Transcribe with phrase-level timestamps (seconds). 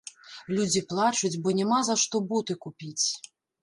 [0.59, 3.07] Людзі плачуць, бо няма за што боты купіць!